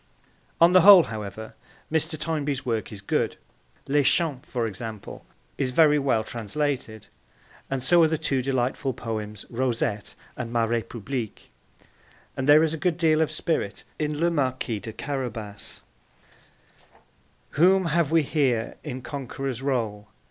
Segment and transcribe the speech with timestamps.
[0.59, 1.53] On the whole, however,
[1.91, 2.19] Mr.
[2.19, 3.37] Toynbee's work is good;
[3.87, 5.23] Les Champs, for example,
[5.59, 7.05] is very well translated,
[7.69, 11.51] and so are the two delightful poems Rosette and Ma Republique;
[12.35, 15.83] and there is a good deal of spirit in Le Marquis de Carabas:
[17.51, 20.07] Whom have we here in conqueror's role?